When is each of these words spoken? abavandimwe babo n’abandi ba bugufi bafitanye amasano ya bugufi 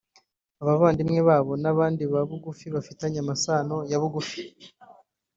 abavandimwe 0.61 1.19
babo 1.29 1.51
n’abandi 1.63 2.03
ba 2.13 2.21
bugufi 2.29 2.65
bafitanye 2.75 3.17
amasano 3.23 3.75
ya 3.91 3.97
bugufi 4.01 4.41